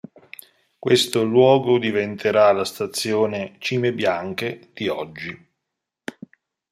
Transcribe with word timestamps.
Questo 0.79 1.23
luogo 1.23 1.77
diventerà 1.77 2.51
la 2.53 2.65
stazione 2.65 3.57
"Cime 3.59 3.93
Bianche" 3.93 4.71
di 4.73 4.87
oggi. 4.87 5.47